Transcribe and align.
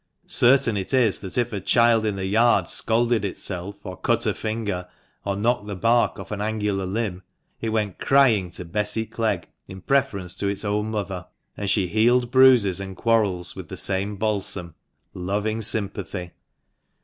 Certain 0.25 0.77
it 0.77 0.95
is 0.95 1.19
that 1.19 1.37
if 1.37 1.53
a 1.53 1.59
child 1.59 2.07
in 2.07 2.15
the 2.15 2.25
yard 2.25 2.67
scalded 2.67 3.23
itself, 3.23 3.75
or 3.85 3.95
cut 3.95 4.25
a 4.25 4.33
finger, 4.33 4.87
or 5.23 5.35
knocked 5.35 5.67
the 5.67 5.75
bark 5.75 6.17
off 6.17 6.31
an 6.31 6.41
angular 6.41 6.87
limb, 6.87 7.21
it 7.59 7.69
went 7.69 7.99
crying 7.99 8.49
to 8.49 8.65
Bessy 8.65 9.05
Clegg 9.05 9.47
in 9.67 9.79
preference 9.81 10.33
to 10.37 10.47
its 10.47 10.65
own 10.65 10.89
mother; 10.89 11.27
and 11.55 11.69
she 11.69 11.85
healed 11.85 12.31
bruises 12.31 12.79
and 12.79 12.97
quarrels 12.97 13.55
with 13.55 13.67
the 13.69 13.77
same 13.77 14.15
balsam— 14.15 14.73
loving 15.13 15.61
sympathy. 15.61 16.31